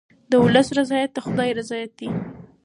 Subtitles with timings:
[0.31, 2.09] د ولس رضایت د خدای رضایت دی.